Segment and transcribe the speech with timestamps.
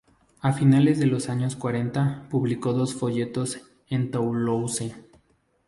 [0.39, 4.95] A finales de los años cuarenta publicó dos folletos en Toulouse.